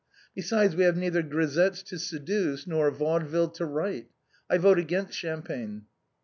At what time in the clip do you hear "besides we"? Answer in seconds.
0.33-0.83